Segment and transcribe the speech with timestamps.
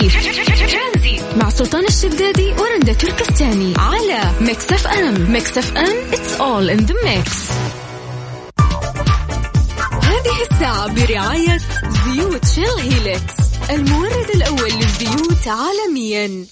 [0.00, 5.32] ترانزي مع سلطان الشدادي ورندا تركستاني على ميكس اف ام.
[5.32, 7.52] ميكس اف ام it's all in the mix.
[10.02, 11.58] هذه الساعة برعاية
[12.04, 13.34] زيوت شيل هيلكس
[13.70, 16.46] المورد الأول للزيوت عالميا.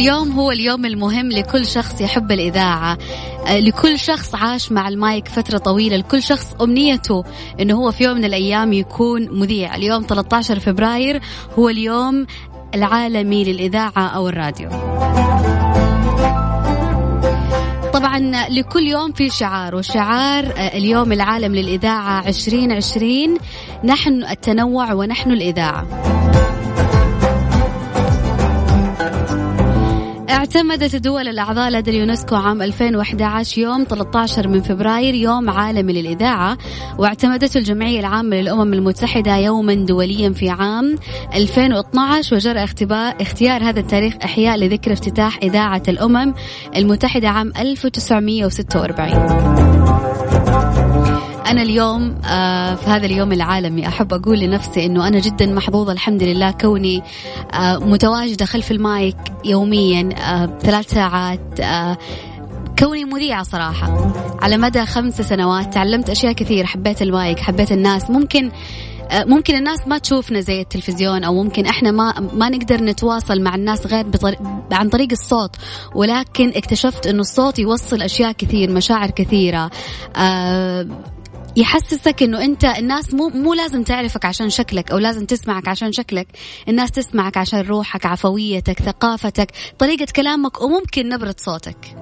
[0.00, 2.98] اليوم هو اليوم المهم لكل شخص يحب الإذاعة.
[3.46, 5.96] آه، لكل شخص عاش مع المايك فترة طويلة.
[5.96, 7.24] لكل شخص أمنيته
[7.60, 9.76] أنه هو في يوم من الأيام يكون مذيع.
[9.76, 11.20] اليوم 13 فبراير
[11.58, 12.26] هو اليوم
[12.74, 14.68] العالمي للإذاعة أو الراديو.
[17.92, 23.38] طبعا لكل يوم في شعار وشعار آه، اليوم العالم للإذاعة 2020
[23.84, 26.19] نحن التنوع ونحن الإذاعة.
[30.30, 36.58] اعتمدت الدول الأعضاء لدى اليونسكو عام 2011 يوم 13 من فبراير يوم عالمي للإذاعة
[36.98, 40.96] واعتمدته الجمعية العامة للأمم المتحدة يوما دوليا في عام
[41.34, 42.64] 2012 وجرى
[43.20, 46.34] اختيار هذا التاريخ إحياء لذكرى افتتاح إذاعة الأمم
[46.76, 49.79] المتحدة عام 1946
[51.46, 56.22] أنا اليوم آه، في هذا اليوم العالمي أحب أقول لنفسي أنه أنا جدا محظوظة الحمد
[56.22, 57.02] لله كوني
[57.54, 61.40] آه، متواجدة خلف المايك يوميا آه، ثلاث ساعات
[62.78, 64.12] كوني مذيعة صراحة.
[64.42, 68.10] على مدى خمس سنوات تعلمت أشياء كثير حبيت المايك حبيت الناس.
[68.10, 68.50] ممكن
[69.12, 73.86] ممكن الناس ما تشوفنا زي التلفزيون أو ممكن إحنا ما ما نقدر نتواصل مع الناس
[73.86, 74.38] غير بطريق
[74.72, 75.56] عن طريق الصوت.
[75.94, 79.70] ولكن اكتشفت إنه الصوت يوصل أشياء كثير مشاعر كثيرة
[81.56, 86.26] يحسسك إنه أنت الناس مو مو لازم تعرفك عشان شكلك أو لازم تسمعك عشان شكلك.
[86.68, 91.96] الناس تسمعك عشان روحك عفويتك ثقافتك طريقة كلامك وممكن نبرة صوتك.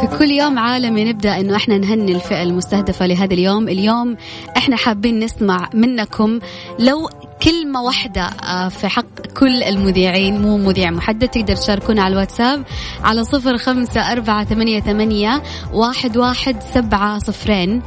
[0.00, 4.16] في كل يوم عالمي نبدأ إنه إحنا نهني الفئة المستهدفة لهذا اليوم، اليوم
[4.56, 6.38] إحنا حابين نسمع منكم
[6.78, 7.08] لو
[7.42, 12.64] كلمة واحدة آه، في حق كل المذيعين مو مذيع محدد تقدر تشاركونا على الواتساب
[13.04, 15.42] على صفر خمسة أربعة ثمانية, ثمانية
[15.72, 17.82] واحد, واحد سبعة صفرين.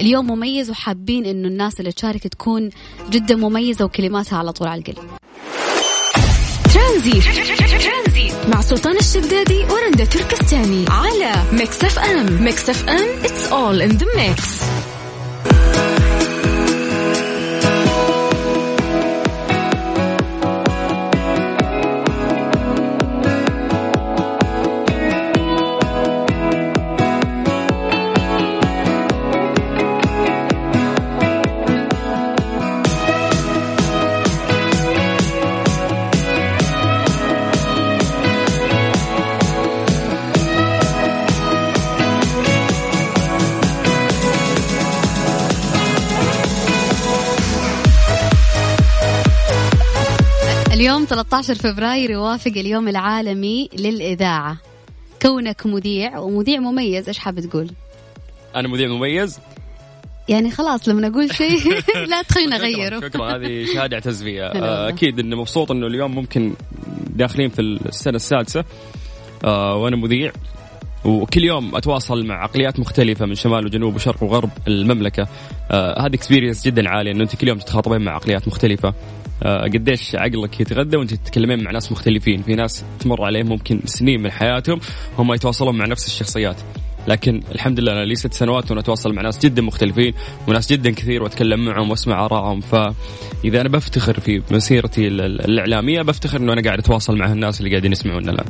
[0.00, 2.70] اليوم مميز وحابين إنه الناس اللي تشارك تكون
[3.10, 5.10] جدا مميزة وكلماتها على طول على القلب.
[6.74, 7.20] ترانزي
[8.48, 12.44] مع سلطان الشدادي ورندا تركستاني على ميكس أف أم.
[12.44, 14.62] ميكس أف أم it's all in the mix.
[51.12, 54.56] 13 فبراير يوافق اليوم العالمي للإذاعة.
[55.22, 57.70] كونك مذيع ومذيع مميز إيش حاب تقول؟
[58.56, 59.38] أنا مذيع مميز؟
[60.28, 61.58] يعني خلاص لما أقول شيء
[62.10, 66.54] لا تخليني اغيره شكرا هذه شهادة اعتز فيها أكيد إني مبسوط إنه اليوم ممكن
[67.06, 68.64] داخلين في السنة السادسة.
[69.44, 70.32] آه، وأنا مذيع.
[71.04, 75.28] وكل يوم أتواصل مع عقليات مختلفة من شمال وجنوب وشرق وغرب المملكة.
[75.70, 78.94] آه اكسبيرينس جدا عالية إنه أنت كل يوم تتخاطبين مع عقليات مختلفة.
[79.42, 82.42] آه قديش عقلك يتغذى وأنت تتكلمين مع ناس مختلفين.
[82.42, 84.80] في ناس تمر عليهم ممكن سنين من حياتهم
[85.18, 86.56] هم يتواصلون مع نفس الشخصيات.
[87.08, 90.14] لكن الحمد لله أنا لي ست سنوات وأنا اتواصل مع ناس جدا مختلفين
[90.48, 96.52] وناس جدا كثير وأتكلم معهم وأسمع آرائهم فإذا أنا بفتخر في مسيرتي الإعلامية بفتخر إنه
[96.52, 98.46] أنا قاعد أتواصل مع الناس اللي قاعدين يسمعونا الآن.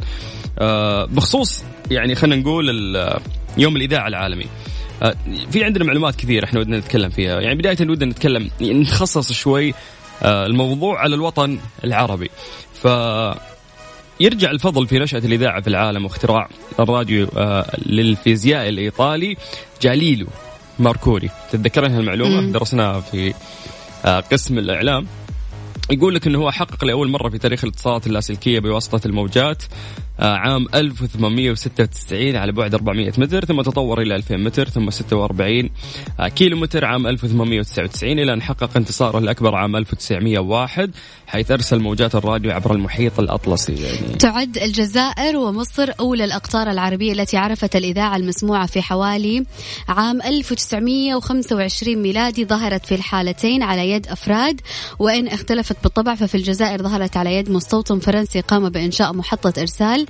[0.58, 2.66] آه بخصوص يعني خلينا نقول
[3.58, 4.46] يوم الإذاعة العالمي.
[5.02, 5.14] آه
[5.50, 9.74] في عندنا معلومات كثير إحنا ودنا نتكلم فيها، يعني بداية ودنا نتكلم نخصص شوي
[10.22, 12.30] آه الموضوع على الوطن العربي.
[12.74, 12.86] ف
[14.22, 16.48] يرجع الفضل في نشأة الإذاعة في العالم واختراع
[16.80, 19.36] الراديو آه للفيزياء الإيطالي
[19.82, 20.26] جاليلو
[20.78, 21.30] ماركوري.
[21.50, 23.34] تتذكرين هالمعلومة؟ درسناها في
[24.04, 25.06] آه قسم الإعلام.
[25.90, 29.62] يقول لك إنه هو حقق لأول مرة في تاريخ الاتصالات اللاسلكية بواسطة الموجات
[30.22, 35.70] عام 1896 على بعد 400 متر ثم تطور إلى 2000 متر ثم 46
[36.20, 40.90] آه، كيلو متر عام 1899 إلى أن حقق انتصاره الأكبر عام 1901
[41.26, 43.72] حيث أرسل موجات الراديو عبر المحيط الأطلسي.
[43.72, 49.44] يعني تعد الجزائر ومصر أولى الأقطار العربية التي عرفت الإذاعة المسموعة في حوالي
[49.88, 54.60] عام 1925 ميلادي ظهرت في الحالتين على يد أفراد
[54.98, 60.06] وإن اختلفت بالطبع ففي الجزائر ظهرت على يد مستوطن فرنسي قام بإنشاء محطة إرسال.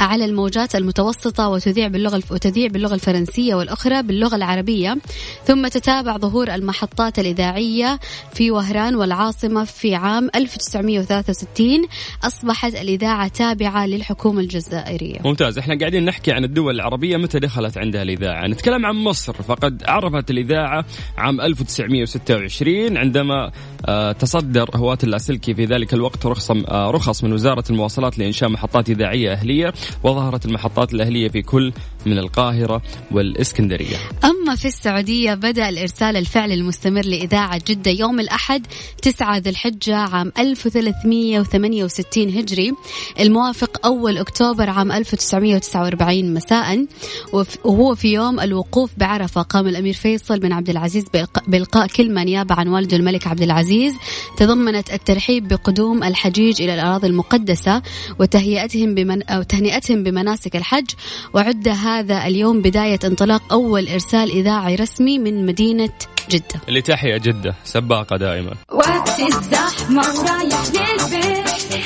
[0.00, 4.96] على الموجات المتوسطة وتذيع باللغة وتذيع باللغة الفرنسية والأخرى باللغة العربية.
[5.44, 7.98] ثم تتابع ظهور المحطات الإذاعية
[8.34, 11.86] في وهران والعاصمة في عام 1963
[12.24, 15.18] أصبحت الإذاعة تابعة للحكومة الجزائرية.
[15.24, 15.58] ممتاز.
[15.58, 18.46] إحنا قاعدين نحكي عن الدول العربية متى دخلت عندها الإذاعة.
[18.46, 19.32] نتكلم عن مصر.
[19.32, 20.84] فقد عرفت الإذاعة
[21.18, 23.50] عام 1926 عندما
[23.86, 28.90] آه، تصدر هواة اللاسلكي في ذلك الوقت رخص آه، رخص من وزارة المواصلات لإنشاء محطات
[28.90, 29.72] إذاعية أهلية
[30.02, 31.72] وظهرت المحطات الأهلية في كل
[32.06, 33.96] من القاهرة والإسكندرية.
[34.24, 38.66] أما في السعودية بدأ الإرسال الفعلي المستمر لإذاعة جدة يوم الأحد
[39.02, 42.72] 9 ذي الحجة عام 1368 هجري.
[43.20, 46.86] الموافق أول أكتوبر عام 1949 مساء.
[47.64, 51.04] وهو في يوم الوقوف بعرفة قام الأمير فيصل بن عبد العزيز
[51.46, 53.94] بإلقاء كلمة نيابة عن والده الملك عبد العزيز.
[54.36, 57.82] تضمنت الترحيب بقدوم الحجيج إلى الأراضي المقدسة
[58.18, 60.90] وتهيئتهم بمن أو تهنئتهم بمناسك الحج.
[61.34, 65.92] وعد هذا اليوم بداية انطلاق أول إرسال إذاعي رسمي من مدينة
[66.30, 66.60] جدة.
[66.68, 68.52] اللي تحيا جدة سباقة دائما.
[68.72, 71.84] وقت الزحمة ورايح للبيت.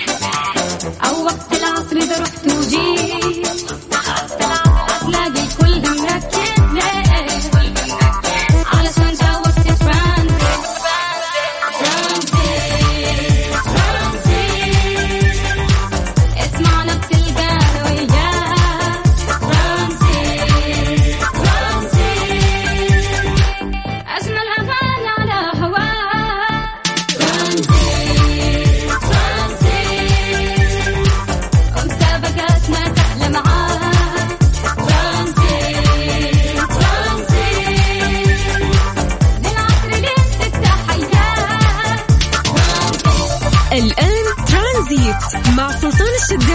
[1.05, 3.90] أو وقت العصر إذا رحت وجيت.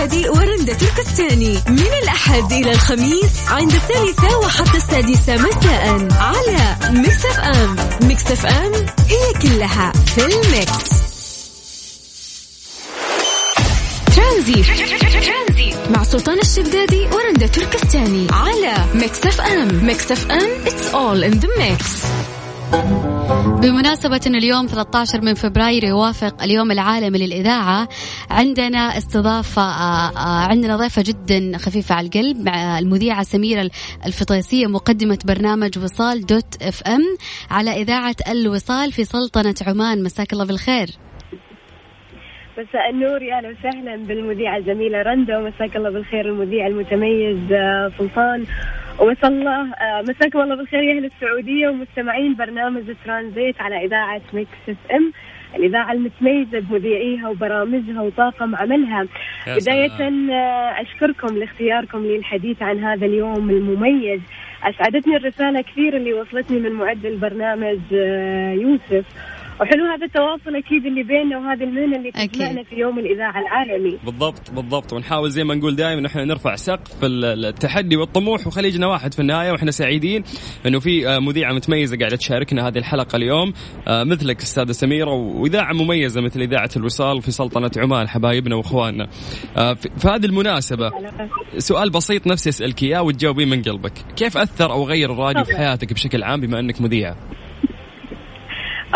[0.06, 7.76] الشدادي ورندا تركستاني من الأحد إلى الخميس عند الثالثة وحتى السادسة مساء على Mix FM
[8.08, 8.74] Mix FM
[9.10, 10.90] هي كلها في ال mix.
[14.16, 14.66] Tranzit.
[15.90, 22.06] مع سلطان الشدادي ورندا تركستاني على Mix FM Mix FM It's all in the mix.
[23.62, 27.88] بمناسبة أن اليوم 13 من فبراير يوافق اليوم العالمي للإذاعة
[28.32, 33.70] عندنا استضافة آه، آه، عندنا ضيفة جدا خفيفة على القلب مع المذيعة سميرة
[34.06, 37.02] الفطيسية مقدمة برنامج وصال dot FM
[37.52, 40.04] على إذاعة الوصال في سلطنة عمان.
[40.04, 40.88] مساك الله بالخير.
[42.58, 48.46] مساء النور يا أهلا وسهلا بالمذيعة الجميلة رندا ومساك الله بالخير المذيع المتميز آه، سلطان.
[49.00, 49.74] ومسا الله.
[49.74, 55.12] آه، مساكم الله بالخير يا أهل السعودية ومستمعين برنامج ترانزيت على إذاعة Mix FM.
[55.56, 59.06] الإذاعة المتميزة بمذيعيها وبرامجها وطاقم عملها.
[59.96, 60.32] سلام.
[60.32, 64.22] آه، أشكركم لاختياركم للحديث عن هذا اليوم المميز.
[64.64, 69.06] أسعدتني الرسالة كثير اللي وصلتني من معد البرنامج آه، يوسف.
[69.62, 72.12] وحلو هذا التواصل أكيد اللي بيننا وهذه المهنة اللي.
[72.12, 73.98] تجمعنا في يوم الإذاعة العالمي.
[74.06, 74.94] بالضبط بالضبط.
[74.94, 79.52] ونحاول زي ما نقول دائما نحن نرفع سقف ال- التحدي والطموح وخليجنا واحد في النهاية
[79.52, 80.24] وإحنا سعيدين
[80.66, 83.54] إنه في آه، مذيعة متميزة قاعدة تشاركنا هذه الحلقة اليوم
[83.88, 89.08] آه، مثلك أستاذة سميرة وإذاعة مميزة مثل إذاعة الوصال في سلطنة عمان حبايبنا وإخواننا.
[89.58, 90.92] آه، في هذه المناسبة
[91.58, 93.94] سؤال بسيط نفسي أسألك إياه وتجاوبين من قلبك.
[94.16, 95.58] كيف أثر أو غير الراديو في.
[95.58, 97.16] حياتك بشكل عام بما إنك مذيعة؟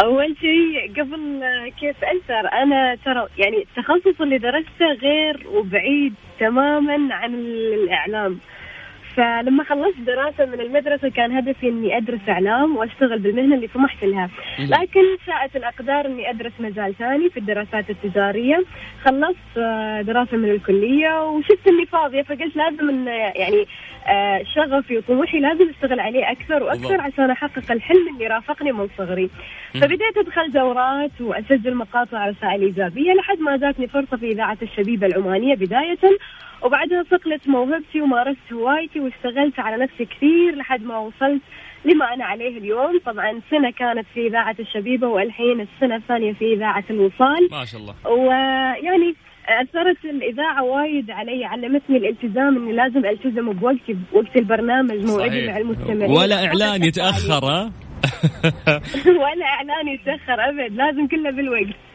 [0.03, 1.41] أول شيء قبل
[1.79, 8.39] كيف اثر أنا ترى يعني التخصص اللي درسته غير وبعيد تماما عن الإعلام.
[9.19, 14.29] فلما خلصت دراسة من المدرسة كان هدفي إني أدرس إعلام وأشتغل بالمهنة اللي طمحت لها
[14.59, 18.63] لكن شاءت الأقدار إني أدرس مجال ثاني في الدراسات التجارية.
[19.05, 23.65] خلصت آه، دراسة من الكلية وشفت إني فاضية فقلت لازم إن يعني
[24.07, 27.01] آه، شغفي وطموحي لازم أشتغل عليه أكثر وأكثر.
[27.01, 29.29] عشان أحقق الحلم اللي رافقني من صغري.
[29.81, 35.55] فبديت أدخل دورات وأسجل مقاطع رسائل إيجابية لحد ما جاتني فرصة في إذاعة الشبيبة العمانية
[35.55, 35.97] بداية.
[36.63, 41.42] وبعدها صقلت موهبتي ومارست هوايتي واشتغلت على نفسي كثير لحد ما وصلت
[41.86, 43.00] لما أنا عليه اليوم.
[43.06, 47.48] طبعا سنة كانت في إذاعة الشبيبة والحين السنة الثانية في إذاعة الوصال.
[47.51, 47.96] ما شاء الله.
[48.08, 49.16] ويعني
[49.48, 55.48] أثرت الإذاعة وايد علي علمتني الالتزام إني لازم ألتزم بوقتي بوقت البرنامج موعدي.
[55.48, 56.12] مع المستمعين.
[56.12, 57.72] ولا إعلان يتأخر ها؟
[59.24, 61.88] ولا إعلان يتأخر أبد لازم كله بالوقت.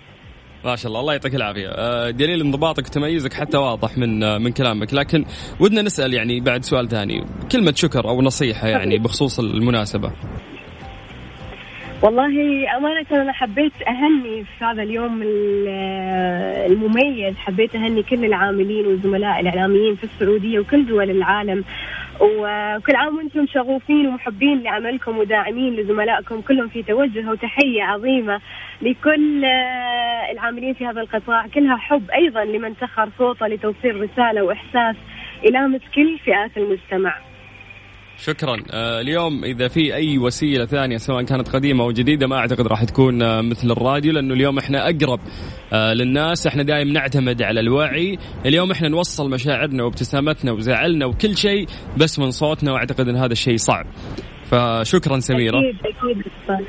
[0.64, 1.68] ما شاء الله الله يعطيك العافية.
[1.68, 4.94] آه، دليل انضباطك وتميزك حتى واضح من آه، من كلامك.
[4.94, 5.24] لكن
[5.60, 7.24] ودنا نسأل يعني بعد سؤال ثاني.
[7.52, 10.12] كلمة شكر أو نصيحة يعني بخصوص المناسبة.
[12.02, 12.26] والله
[12.76, 15.68] أمانة أنا حبيت أهني في هذا اليوم ال-
[16.72, 17.36] المميز.
[17.36, 21.64] حبيت أهني كل العاملين والزملاء الإعلاميين في السعودية وكل دول العالم.
[22.20, 28.40] وكل عام وأنتم شغوفين ومحبين لعملكم وداعمين لزملائكم كلهم في توجه وتحية عظيمة
[28.82, 31.46] لكل آه، العاملين في هذا القطاع.
[31.46, 34.96] كلها حب أيضا لمن سخر صوته لتوصيل رسالة وإحساس
[35.42, 37.33] يلامس كل فئات المجتمع.
[38.18, 38.56] شكرا.
[38.72, 42.84] آه، اليوم إذا في أي وسيلة ثانية سواء كانت قديمة أو جديدة ما أعتقد راح
[42.84, 45.20] تكون آه، مثل الراديو لأنه اليوم إحنا أقرب
[45.72, 46.46] آه، للناس.
[46.46, 48.18] إحنا دائما نعتمد على الوعي.
[48.46, 51.66] اليوم إحنا نوصل مشاعرنا وابتسامتنا وزعلنا وكل شيء
[51.98, 53.86] بس من صوتنا وأعتقد إن هذا الشيء صعب.
[54.44, 55.58] فشكرا سميرة.
[55.58, 56.18] أكيد أكيد.
[56.18, 56.66] أستاذ.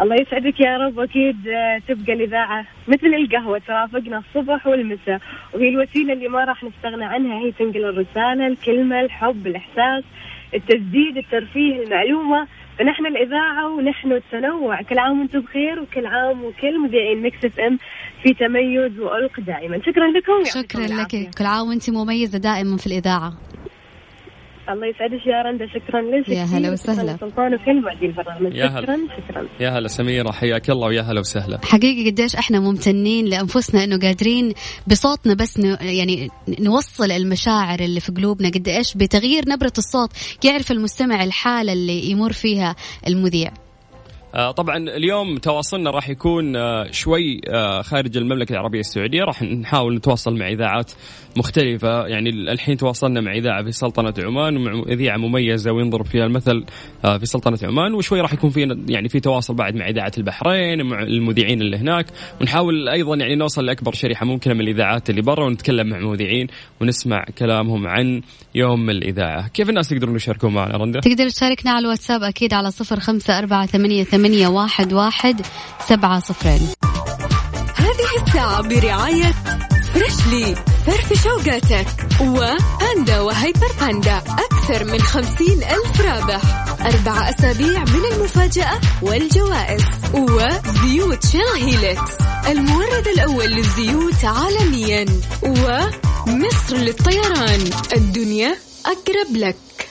[0.00, 0.98] الله يسعدك يا رب.
[1.00, 3.58] أكيد آه، تبقى الإذاعة مثل القهوة.
[3.58, 5.20] ترافقنا الصبح والمساء.
[5.54, 7.38] وهي الوسيلة اللي ما راح نستغنى عنها.
[7.38, 10.04] هي تنقل الرسالة الكلمة الحب الإحساس.
[10.54, 12.46] التجديد الترفيه المعلومة.
[12.78, 14.82] فنحن الإذاعة ونحن التنوع.
[14.82, 17.78] كل عام وأنتم بخير وكل عام وكل مذيعين Mix FM
[18.22, 19.80] في تميز وألق دائما.
[19.86, 20.44] شكرا لكم.
[20.44, 20.86] شكرا.
[20.86, 21.30] لك.
[21.38, 23.32] كل عام وانت مميزة دائما في الإذاعة.
[24.70, 26.70] الله يسعدك يا رندا شكرا لك يا هلا.
[26.72, 27.16] وسهلا.
[27.16, 28.82] شكرا سلطان وكل معدي البرنامج يا هلا.
[28.82, 28.96] شكرا
[29.28, 33.98] شكرا يا هلا سميرة حياك الله ويا هلا وسهلا حقيقي قديش إحنا ممتنين لأنفسنا إنه
[33.98, 34.52] قادرين
[34.86, 35.76] بصوتنا بس ن...
[35.80, 36.28] يعني
[36.60, 40.10] نوصل المشاعر اللي في قلوبنا قد إيش بتغيير نبرة الصوت
[40.44, 42.76] يعرف المستمع الحالة اللي يمر فيها
[43.08, 43.50] المذيع
[44.32, 49.24] طبعا اليوم تواصلنا راح يكون آه، شوي آه، خارج المملكة العربية السعودية.
[49.24, 50.92] راح نحاول نتواصل مع إذاعات
[51.36, 52.06] مختلفة.
[52.06, 56.64] يعني الحين تواصلنا مع إذاعة في سلطنة عمان ومع اذاعه مميزة وينضرب فيها المثل
[57.04, 57.94] آه، في سلطنة عمان.
[57.94, 62.06] وشوي راح يكون في يعني في تواصل بعد مع إذاعة البحرين ومع المذيعين اللي هناك.
[62.40, 66.46] ونحاول أيضا يعني نوصل لأكبر شريحة ممكنة من الإذاعات اللي برا ونتكلم مع مذيعين
[66.80, 68.22] ونسمع كلامهم عن
[68.54, 69.48] يوم الإذاعة.
[69.48, 73.66] كيف الناس يقدرون يشاركون معنا رندا؟ تقدر تشاركنا على الواتساب أكيد على صفر خمسة أربعة
[73.66, 75.46] ثمانية, ثمانية واحد, واحد
[75.88, 76.68] سبعة صفرين
[77.76, 79.34] هذه الساعة برعاية
[79.94, 80.54] Freshly
[80.86, 81.86] فرفش اوقاتك
[82.20, 86.40] و Panda و Hyper Panda أكثر من خمسين ألف رابح.
[86.80, 89.82] أربع أسابيع من المفاجأة والجوائز.
[90.14, 92.12] وزيوت Shell Helix
[92.48, 95.06] المورد الأول للزيوت عالميا.
[95.42, 97.70] ومصر للطيران.
[97.96, 99.88] الدنيا أقرب لك.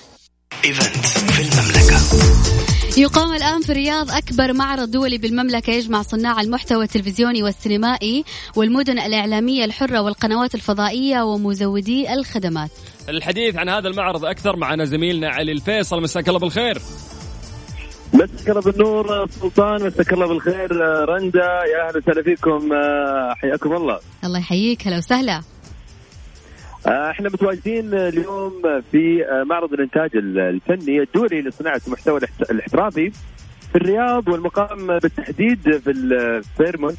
[0.66, 2.71] event في المملكة.
[2.98, 8.24] يقام الآن في الرياض أكبر معرض دولي بالمملكة يجمع صناع المحتوى التلفزيوني والسينمائي
[8.56, 12.72] والمدن الإعلامية الحرة والقنوات الفضائية ومزودي الخدمات.
[13.10, 16.02] الحديث عن هذا المعرض أكثر معنا زميلنا علي الفيصل.
[16.02, 16.82] مساك الله بالخير.
[18.14, 19.88] مساك الله بالنور سلطان.
[19.88, 20.72] مساك الله بالخير
[21.10, 21.40] رندا.
[21.40, 24.00] يا أهلا وسهلا فيكم آه، حياكم الله.
[24.24, 24.88] الله يحييك.
[24.88, 25.42] هلا وسهلا.
[26.86, 28.54] إحنا متواجدين اليوم
[28.92, 33.10] في آه، معرض الإنتاج الفني الدولي لصناعة المحتوى الاحت- الاحترافي
[33.72, 36.98] في الرياض والمقام بالتحديد في الفيرمونت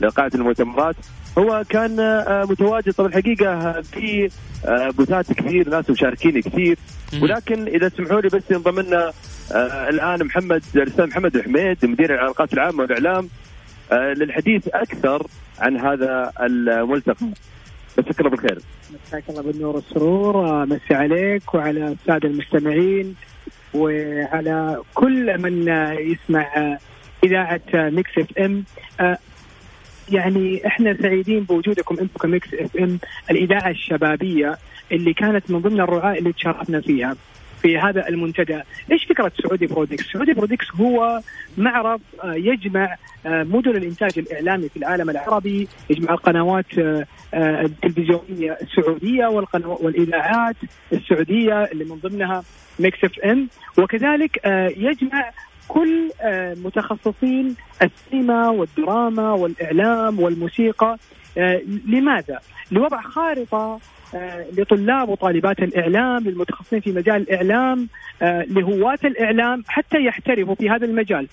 [0.00, 0.96] لقاعة المؤتمرات.
[1.38, 4.28] هو كان آه، متواجد طبعا الحقيقة في
[4.64, 6.78] آه، بوثات كثير ناس مشاركين كثير.
[7.22, 9.12] ولكن إذا تسمحوا لي بس ينضم لنا
[9.52, 13.28] آه، الآن محمد الأستاذ محمد الحميد مدير العلاقات العامة والإعلام
[13.92, 15.26] آه، للحديث أكثر
[15.58, 17.26] عن هذا الملتقى.
[17.98, 18.58] مساك الله بالخير.
[19.06, 23.14] مساك الله بالنور والسرور مسي عليك وعلى الساده المستمعين
[23.74, 25.68] وعلى كل من
[25.98, 26.78] يسمع
[27.24, 28.64] إذاعة Mix FM
[30.12, 32.98] يعني إحنا سعيدين بوجودكم أنتم ك Mix FM
[33.30, 34.58] الإذاعة الشبابية
[34.92, 37.16] اللي كانت من ضمن الرعاة اللي تشرفنا فيها.
[37.62, 38.60] في هذا المنتدى،
[38.92, 41.20] إيش فكرة Saudi Prodex؟ Saudi Prodex هو
[41.58, 48.58] معرض آه، يجمع آه، مدن الإنتاج الإعلامي في العالم العربي، يجمع القنوات آه، آه، التلفزيونيه
[48.62, 49.26] السعوديه
[49.64, 50.56] والإذاعات
[50.92, 52.42] السعودية اللي من ضمنها
[52.78, 53.48] Mix FM
[53.78, 54.40] وكذلك
[54.76, 55.30] يجمع
[55.70, 60.96] كل آه، متخصصين السينما والدراما والإعلام والموسيقى
[61.38, 62.38] آه، لماذا؟
[62.70, 63.80] لوضع خارطة
[64.14, 67.88] آه، لطلاب وطالبات الإعلام للمتخصصين في مجال الإعلام
[68.22, 71.28] لهواة الإعلام حتى يحترفوا في هذا المجال.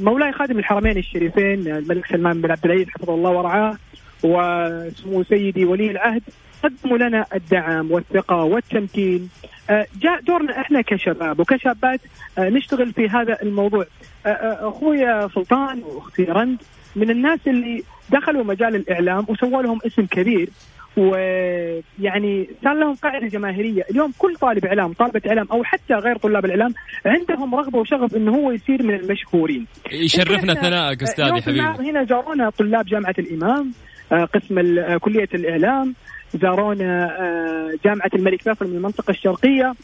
[0.00, 3.76] مولاي خادم الحرمين الشريفين الملك سلمان بن عبد العزيز حفظه الله ورعاه
[4.22, 6.22] وسمو سيدي ولي العهد
[6.62, 9.28] قدموا لنا الدعم والثقة والتمكين.
[9.70, 12.00] آه، جاء دورنا إحنا كشباب وكشابات
[12.38, 13.86] آه، نشتغل في هذا الموضوع.
[14.26, 16.62] آه، أخويا سلطان وأختي رند
[16.96, 20.48] من الناس اللي دخلوا مجال الإعلام وسووا لهم اسم كبير
[20.96, 26.44] ويعني صار لهم قاعدة جماهيرية، اليوم كل طالب إعلام، طالبة إعلام أو حتى غير طلاب
[26.44, 26.74] الإعلام
[27.06, 29.66] عندهم رغبة وشغف إنه هو يصير من المشهورين.
[29.92, 31.60] يشرفنا ثنائك أستاذي حبيبي.
[31.60, 33.72] هنا زارونا طلاب جامعة الإمام
[34.10, 34.54] قسم
[34.98, 35.94] كلية الإعلام
[36.34, 39.74] زارونا آه، جامعة الملك فيصل من المنطقة الشرقية.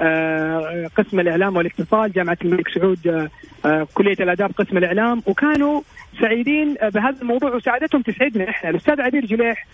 [0.00, 3.28] آه، قسم الإعلام والاتصال جامعة الملك سعود
[3.64, 5.22] آه، كلية الآداب قسم الإعلام.
[5.26, 5.82] وكانوا
[6.20, 8.70] سعيدين بهذا الموضوع وسعادتهم تسعدنا إحنا.
[8.70, 9.66] الأستاذ عبير جليح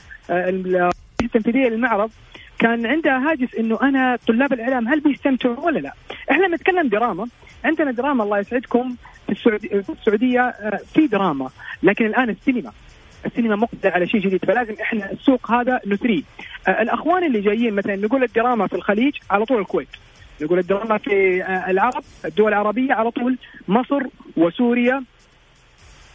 [1.22, 2.10] التنفيذية للمعرض
[2.58, 5.92] كان عندها هاجس إنه أنا طلاب الإعلام هل بيستمتعوا ولا لا؟
[6.30, 7.26] إحنا نتكلم دراما.
[7.64, 8.96] عندنا دراما الله يسعدكم
[9.26, 9.58] في
[9.90, 10.54] السعودية
[10.94, 11.50] في دراما
[11.82, 12.72] لكن الآن السينما.
[13.26, 16.22] السينما مقبله على شيء جديد فلازم إحنا السوق هذا نثريه
[16.68, 19.88] آه، الأخوان اللي جايين مثلا نقول الدراما في الخليج على طول الكويت.
[20.42, 24.02] نقول الدراما في آه، العرب الدول العربية على طول مصر
[24.36, 25.04] وسوريا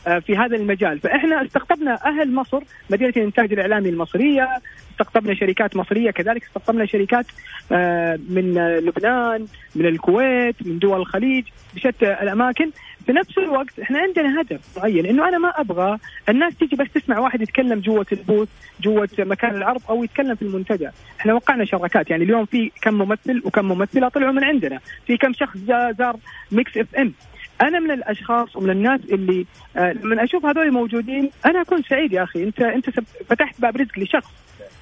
[0.07, 0.99] آه، في هذا المجال.
[0.99, 4.49] فإحنا استقطبنا أهل مصر مدينة الإنتاج الإعلامي المصرية
[4.91, 7.25] استقطبنا شركات مصرية كذلك استقطبنا شركات
[7.71, 9.45] آه، من آه، لبنان
[9.75, 11.45] من الكويت من دول الخليج
[11.75, 12.71] بشتى الأماكن.
[13.05, 15.97] في نفس الوقت إحنا عندنا هدف معين إنه أنا ما أبغى
[16.29, 18.49] الناس تيجي بس تسمع واحد يتكلم جوة ال booth
[18.81, 20.89] جوة مكان العرض أو يتكلم في المنتدى.
[21.19, 24.79] إحنا وقعنا شراكات يعني اليوم في كم ممثل وكم ممثلة طلعوا من عندنا.
[25.07, 25.57] في كم شخص
[25.97, 26.15] زار
[26.51, 27.13] Mix FM.
[27.61, 29.45] أنا من الأشخاص ومن الناس اللي
[29.77, 32.43] آه لما أشوف هذول موجودين أنا أكون سعيد يا أخي.
[32.43, 32.89] انت أنت
[33.29, 34.31] فتحت باب رزق لشخص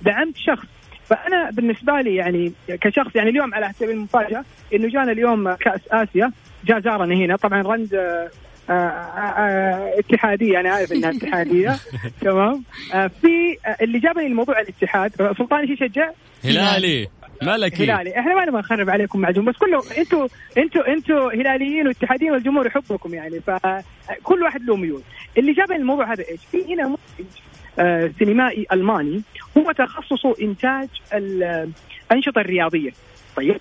[0.01, 0.67] دعمت شخص.
[1.05, 6.31] فأنا بالنسبة لي يعني كشخص يعني اليوم على سبيل المفاجأة إنه جانا اليوم كأس آسيا.
[6.65, 7.35] جاء زارنا هنا.
[7.35, 8.29] طبعا رند آه،
[8.69, 11.75] آه، آه، اتحادية أنا عارف إنها اتحادية.
[12.21, 12.63] تمام.
[12.93, 16.09] آه، في اللي جابني الموضوع الاتحاد سلطان إيش يشجع؟
[16.45, 17.07] هلالي.
[17.41, 17.83] ملكي.
[17.83, 18.19] هلالي.
[18.19, 20.27] إحنا ما نبغى نخرب عليكم معجون بس كله أنتوا
[20.57, 23.39] أنتوا أنتوا هلاليين واتحاديين والجمهور يحبكم يعني.
[23.39, 25.01] فكل واحد له ميول.
[25.37, 27.31] اللي جاب الموضوع هذا إيش؟ في هنا منتج
[27.79, 29.21] آه، سينمائي ألماني
[29.57, 32.91] هو تخصصه إنتاج الانشطه الرياضية.
[33.35, 33.57] طيب.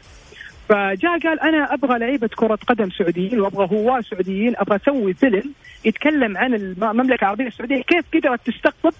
[0.70, 5.52] فجاء قال أنا أبغى لعيبة كرة قدم سعوديين وأبغى هواه سعوديين أبغى أسوي فيلم
[5.84, 8.92] يتكلم عن الم- المملكة العربية السعودية كيف قدرت تستقطب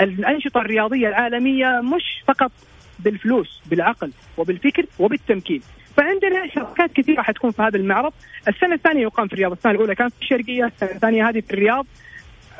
[0.00, 2.52] الأنشطة الرياضية العالمية مش فقط
[2.98, 5.62] بالفلوس بالعقل وبالفكر وبالتمكين.
[5.96, 8.12] فعندنا شركات كثيرة حتكون في هذا المعرض.
[8.48, 11.86] السنة الثانية يقام في الرياض السنة الأولى كانت في الشرقية السنة الثانية هذه في الرياض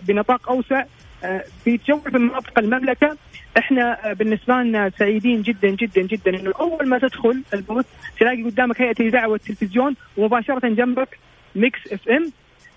[0.03, 0.85] بنطاق أوسع.
[1.24, 3.16] آه، بيتجول في مناطق المملكة
[3.59, 7.87] إحنا آه، بالنسبة لنا سعيدين جدا جدا جدا إنه أول ما تدخل ال booth
[8.20, 11.18] تلاقي قدامك هيئة الاذاعه والتلفزيون ومباشره جنبك
[11.57, 12.33] Mix FM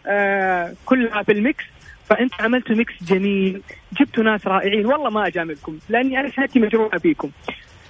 [0.07, 1.65] آه كلها في ال mix
[2.05, 3.61] فأنت عملتوا mix جميل
[3.99, 4.85] جبتوا ناس رائعين.
[4.85, 7.29] والله ما أجاملكم لأني أنا شهادتي مجروحة فيكم.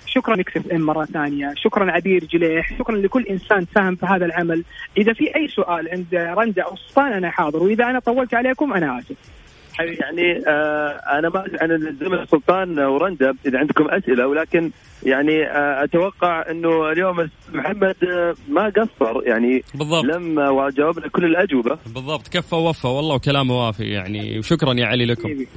[0.06, 1.54] شكرا Mix FM مرة ثانية.
[1.56, 2.80] شكرا عبير جليح.
[2.80, 4.64] شكرا لكل إنسان ساهم في هذا العمل.
[4.98, 7.64] إذا في أي سؤال عند رندا أو سلطان أنا حاضر.
[7.64, 9.37] وإذا أنا طولت عليكم أنا آسف.
[9.80, 14.72] يعني آه أنا ما ادري عن الزمن سلطان ورندا إذا عندكم أسئلة ولكن
[15.04, 20.06] يعني آه أتوقع إنه اليوم محمد آه ما قصر يعني بالضبط.
[20.06, 21.78] لما وجاوبنا كل الأجوبة.
[21.86, 22.28] بالضبط.
[22.28, 25.24] كفى ووفى والله وكلامه وافي يعني وشكرا يا علي لكم.
[25.30, 25.48] حبيبي.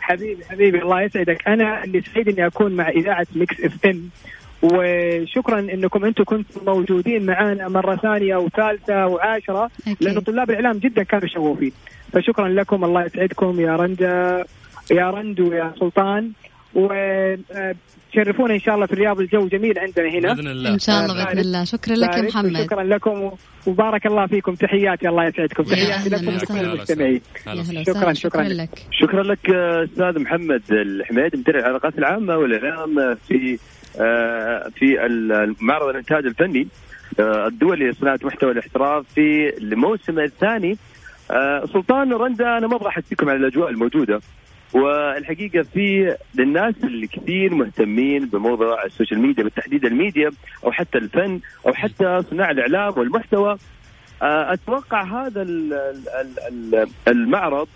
[0.00, 1.48] حبيبي حبيبي الله يسعدك.
[1.48, 4.10] أنا اللي سعيد إني أكون مع إذاعة Mix FM.
[4.62, 10.20] وشكرا إنكم أنتم كنتم موجودين معنا مرة ثانية وثالثة وعاشرة لأنه.
[10.20, 11.72] طلاب الإعلام جدا كانوا شغوفين
[12.12, 12.84] فشكرا لكم.
[12.84, 13.60] الله يسعدكم.
[13.60, 14.44] يا رندا
[14.90, 16.32] يا رند ويا سلطان.
[16.74, 19.20] وتشرفونا إن شاء الله في الرياض.
[19.20, 20.32] الجو جميل عندنا هنا.
[20.34, 20.70] بإذن الله.
[20.70, 21.26] إن شاء الله بارك.
[21.26, 21.64] بإذن الله.
[21.64, 22.62] شكرا لك يا محمد.
[22.62, 23.30] شكرا لكم.
[23.66, 24.54] وبارك الله فيكم.
[24.54, 25.08] تحياتي.
[25.08, 25.62] الله يسعدكم.
[25.62, 26.28] يا تحياتي لكم.
[26.28, 27.20] ولكل المستمعين.
[27.38, 27.82] شكراً،.
[27.82, 28.12] شكراً.
[28.12, 28.42] شكرا.
[28.42, 28.86] لك.
[28.90, 33.58] شكرا لك آه، أستاذ محمد الحميد مدير العلاقات العامة والإعلام في
[34.00, 34.96] آه، في
[35.60, 36.68] معرض الإنتاج الفني
[37.20, 40.78] آه، الدولي لصناعة محتوى الاحتراف في الموسم الثاني
[41.30, 44.20] آه، سلطان ورندا أنا ما أبغى احكيكم على الأجواء الموجودة.
[44.74, 50.30] والحقيقة في للناس اللي كثير مهتمين بموضوع ال social media بالتحديد الميديا
[50.64, 53.56] أو حتى الفن أو حتى صناع الإعلام والمحتوى.
[54.22, 57.68] آه، أتوقع هذا ال- ال- ال- المعرض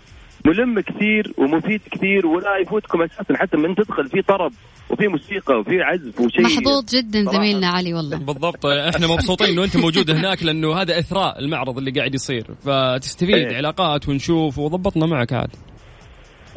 [0.45, 4.51] ملم كثير ومفيد كثير ولا يفوتكم أساسا حتى من تدخل في طرب
[4.89, 7.23] وفي موسيقى وفي عزف وشيء محظوظ جدا.
[7.31, 8.17] زميلنا علي والله.
[8.17, 8.65] بالضبط.
[8.65, 12.47] إحنا مبسوطين إنه أنت موجود هناك لأنه هذا إثراء المعرض اللي قاعد يصير.
[12.65, 13.57] فتستفيد إيه.
[13.57, 15.49] علاقات ونشوف وضبطنا معك عاد.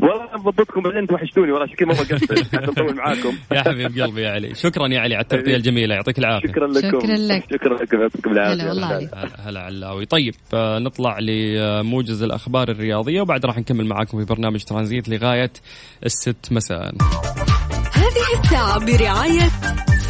[0.02, 3.32] والله أنا بضبطكم بعدين أنتم وحشتوني والله عشان كذا ما بقصر حتى اطول معاكم.
[3.52, 4.54] يا حبيب قلبي يا علي.
[4.54, 6.48] شكرا يا علي على التغطية الجميلة يعطيك العافية.
[6.48, 7.00] شكرا لكم.
[7.00, 7.44] شكراً لك.
[7.52, 8.62] شكرا لكم يعطيكم العافية.
[8.62, 9.10] هلا والله عليك.
[9.38, 15.08] هلا علاوي طيب آه، نطلع لموجز الأخبار الرياضية وبعد راح نكمل معاكم في برنامج ترانزيت
[15.08, 15.52] لغاية
[16.06, 16.94] الست مساء.
[17.92, 19.48] هذه الساعة برعاية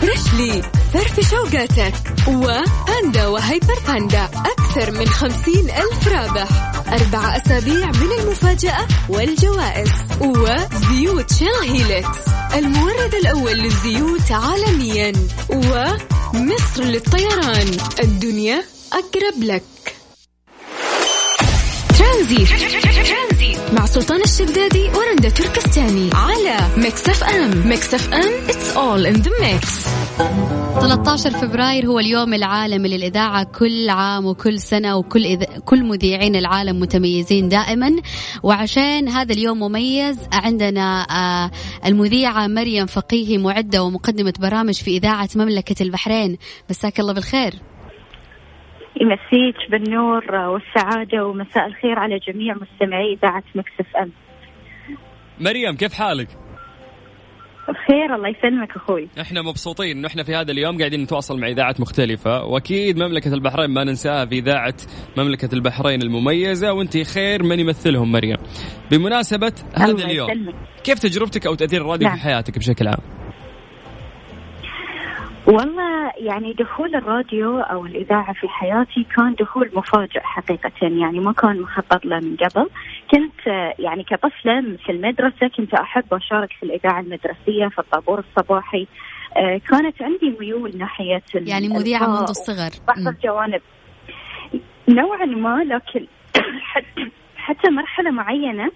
[0.00, 1.94] Freshly فرفش اوقاتك
[2.28, 6.77] و Panda و Hyper Panda أكثر من خمسين ألف رابح.
[6.92, 12.18] أربع أسابيع من المفاجأة والجوائز وزيوت Shell Helix
[12.55, 15.12] المورد الأول للزيوت عالميا
[15.48, 19.62] ومصر للطيران الدنيا أقرب لك.
[21.98, 22.48] ترانزيت.
[23.72, 27.68] مع سلطان الشدادي ورندا تركستاني على Mix FM.
[27.68, 29.88] Mix FM it's all in the mix.
[30.18, 35.44] 13 فبراير هو اليوم العالمي للإذاعة كل عام وكل سنة وكل إذ...
[35.64, 37.90] كل مذيعين العالم متميزين دائما.
[38.42, 41.50] وعشان هذا اليوم مميز عندنا آه
[41.87, 46.38] المذيعة مريم فقيهي معدة ومقدمة برامج في إذاعة مملكة البحرين.
[46.70, 47.52] مساك الله بالخير.
[49.00, 54.12] يمسيك بالنور والسعادة ومساء الخير على جميع مستمعي إذاعة مكسف أم.
[55.40, 56.28] مريم كيف حالك؟
[57.68, 61.81] بخير الله يسلمك أخوي إحنا مبسوطين إنه إحنا في هذا اليوم قاعدين نتواصل مع اذاعات
[61.81, 64.74] مختلفة وأكيد مملكة البحرين ما ننساها في إذاعة
[65.16, 68.37] مملكة البحرين المميزة وأنت خير من يمثلهم مريم.
[68.90, 70.54] بمناسبة هذا اليوم يسلمك.
[70.85, 72.16] كيف تجربتك أو تأثير الراديو نعم.
[72.16, 73.17] في حياتك بشكل عام؟
[75.48, 80.72] والله يعني دخول الراديو أو الإذاعة في حياتي كان دخول مفاجئ حقيقة.
[80.82, 82.68] يعني ما كان مخطط له من قبل.
[83.11, 88.87] كنت آه، يعني كطفلة في المدرسة كنت أحب أشارك في الإذاعة المدرسية في الطابور الصباحي.
[89.37, 92.70] آه، كانت عندي ميول ناحية ال- يعني مذيعة الإلقاء منذ الصغر.
[92.88, 92.98] بعض.
[93.08, 93.61] الجوانب.
[94.88, 96.06] نوعا ما لكن
[96.72, 98.70] حت- حتى مرحلة معينة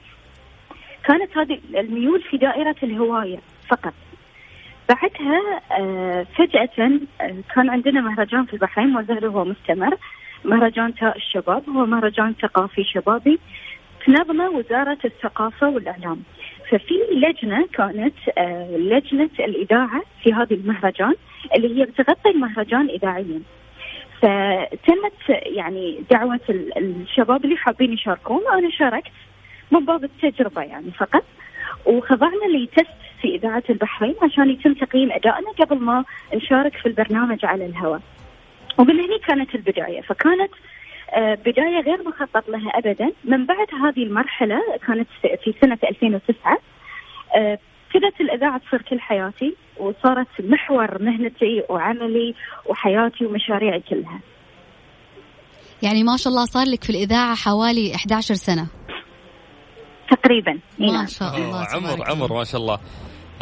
[1.04, 3.92] كانت هذه الميول في دائرة الهواية فقط.
[4.96, 6.68] بعدها آه، فجأة
[7.20, 9.96] آه، كان عندنا مهرجان في البحرين زال هو مستمر.
[10.44, 13.38] مهرجان تاء الشباب هو مهرجان ثقافي شبابي.
[14.06, 16.22] تنظمه وزارة الثقافة والإعلام.
[16.70, 21.14] ففي لجنة كانت آه، لجنة الإذاعة في هذه المهرجان
[21.56, 23.40] اللي هي بتغطي المهرجان إذاعيا.
[24.20, 28.40] فتمت يعني دعوة ال- الشباب اللي حابين يشاركون.
[28.54, 29.10] وأنا شاركت
[29.70, 31.24] من باب التجربة يعني فقط.
[31.86, 32.86] وخضعنا لتست
[33.22, 38.00] في إذاعة البحرين عشان يتم تقييم أدائنا قبل ما نشارك في البرنامج على الهواء.
[38.78, 40.00] ومن هنا كانت البداية.
[40.00, 40.50] فكانت
[41.14, 43.12] آه، بداية غير مخطط لها أبدا.
[43.24, 45.08] من بعد هذه المرحلة كانت
[45.44, 46.58] في- سنة 2009
[47.36, 47.58] آه،
[47.94, 52.34] ابتدت الإذاعة تصير كل حياتي وصارت محور مهنتي وعملي
[52.66, 54.20] وحياتي ومشاريعي كلها.
[55.82, 58.66] يعني ما شاء الله صار لك في الإذاعة حوالي 11 سنة.
[60.16, 61.06] تقريبا ما نعم.
[61.06, 62.06] شاء الله أوه، تبارك عمر الله.
[62.06, 62.78] عمر ما شاء الله.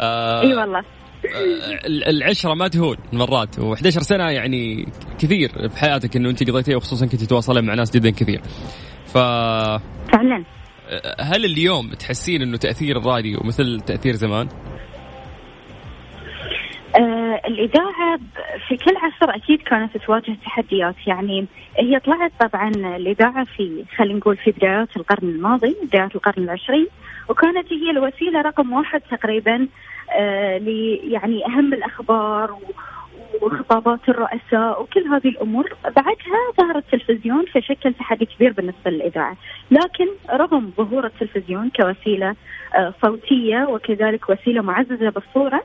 [0.01, 4.85] آه إي والله آه، ال- العشرة ما تهون مرات و11 سنة يعني
[5.19, 8.41] كثير في حياتك إنه أنت قضيتيها وخصوصا كنت تتواصلين مع ناس جدا كثير.
[9.05, 10.45] ف فعلا
[11.19, 14.47] هل اليوم تحسين إنه تأثير الراديو مثل تأثير زمان؟
[16.95, 18.19] آه الإذاعة
[18.67, 20.95] في كل عصر أكيد كانت تواجه تحديات.
[21.07, 21.45] يعني
[21.77, 26.87] هي طلعت طبعا الإذاعة في خلينا نقول في بدايات القرن الماضي بدايات القرن العشرين
[27.29, 29.67] وكانت هي الوسيلة رقم واحد تقريبا
[30.15, 30.61] آه
[31.03, 32.57] يعني أهم الأخبار
[33.41, 35.73] وخطابات الرؤساء وكل هذه الأمور.
[35.83, 39.37] بعدها ظهر التلفزيون فشكل تحدي كبير بالنسبة للإذاعة.
[39.71, 42.35] لكن رغم ظهور التلفزيون كوسيلة
[42.75, 45.63] آه، صوتية وكذلك وسيلة معززة بالصورة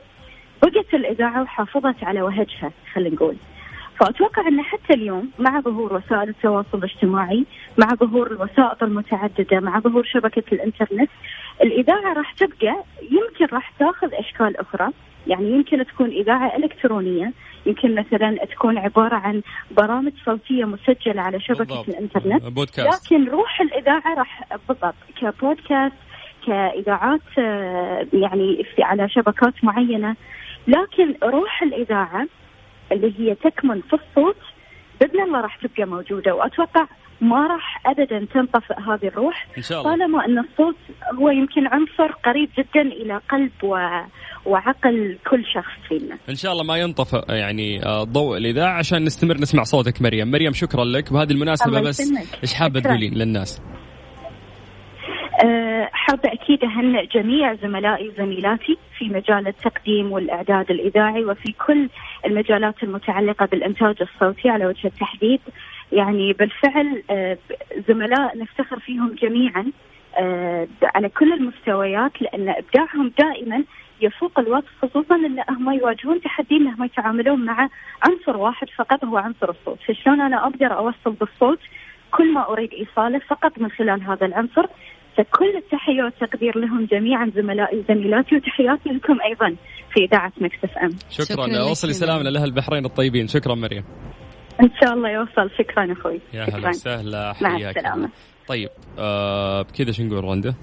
[0.61, 3.35] بقت الإذاعة وحافظت على وهجها خلينا نقول.
[3.99, 7.45] فأتوقع إن حتى اليوم مع ظهور وسائل التواصل الاجتماعي
[7.77, 11.09] مع ظهور الوسائط المتعددة مع ظهور شبكة الإنترنت
[11.63, 14.89] الإذاعة راح تبقى يمكن راح تاخذ أشكال أخرى.
[15.27, 17.33] يعني يمكن تكون إذاعة إلكترونية
[17.65, 19.41] يمكن مثلا تكون عبارة عن
[19.71, 21.89] برامج صوتية مسجلة على شبكة بالضبط.
[21.89, 22.45] الإنترنت.
[22.45, 25.95] بودكاست لكن روح الإذاعة راح بالضبط كبودكاست
[26.47, 30.15] كإذاعات آه، يعني على شبكات معينة.
[30.67, 32.27] لكن روح الإذاعة
[32.91, 34.37] اللي هي تكمن في الصوت
[35.01, 36.87] بإذن الله راح تبقى موجودة وأتوقع
[37.21, 40.75] ما راح ابدا تنطفئ هذه الروح إن شاء الله طالما أن الصوت
[41.19, 43.77] هو يمكن عنصر قريب جدا إلى قلب و...
[44.45, 46.17] وعقل كل شخص فينا.
[46.29, 50.53] إن شاء الله ما ينطفئ يعني آه، ضوء الإذاعة عشان نستمر نسمع صوتك مريم مريم
[50.53, 52.13] شكرا لك بهذه المناسبة بس.
[52.43, 52.79] إيش حابه.
[52.79, 53.61] تقولين للناس
[55.43, 61.89] أه، حابة أكيد أهنئ جميع زملائي وزميلاتي في مجال التقديم والإعداد الإذاعي وفي كل
[62.25, 65.41] المجالات المتعلقة بالإنتاج الصوتي على وجه التحديد.
[65.91, 67.37] يعني بالفعل أه،
[67.87, 69.71] زملاء نفتخر فيهم جميعا
[70.17, 73.63] أه، على كل المستويات لأن إبداعهم دائما
[74.01, 77.69] يفوق الوصف خصوصا إن هم يواجهون تحدي انهم يتعاملون مع
[78.03, 81.59] عنصر واحد فقط هو عنصر الصوت، فشلون أنا أقدر أوصل بالصوت
[82.11, 84.65] كل ما أريد إيصاله فقط من خلال هذا العنصر؟
[85.17, 89.55] فكل التحية والتقدير لهم جميعا زملائي وزميلاتي وتحياتي لكم أيضا
[89.93, 90.89] في إذاعة مكسف أم.
[91.09, 92.27] شكرا, شكراً وصلي مريم.
[92.27, 93.27] لأهل البحرين الطيبين.
[93.27, 93.83] شكرا مريم.
[94.63, 95.49] إن شاء الله يوصل.
[95.57, 96.19] شكرا أخوي.
[96.33, 97.33] يا هلا وسهلا.
[97.41, 97.75] مع حياك.
[98.47, 100.55] طيب آه بكذا شو نقول رندا؟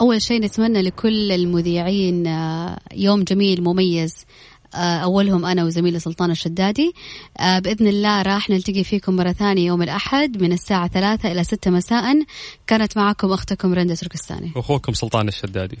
[0.00, 4.26] أول شيء نتمنى لكل المذيعين آه، يوم جميل مميز.
[4.74, 6.92] أولهم أنا وزميلي سلطان الشدادي.
[7.40, 11.70] آه، بإذن الله راح نلتقي فيكم مرة ثانية يوم الأحد من الساعة ثلاثة إلى ستة
[11.70, 12.24] مساء.
[12.66, 14.52] كانت معكم أختكم رندة تركستاني.
[14.56, 15.78] أخوكم سلطان الشدادي.